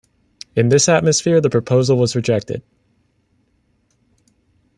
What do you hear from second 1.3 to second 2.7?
the proposal was rejected.